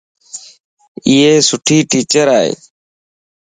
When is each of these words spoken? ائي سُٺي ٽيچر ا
ائي 1.07 1.29
سُٺي 1.47 1.77
ٽيچر 1.89 2.27
ا 2.37 2.39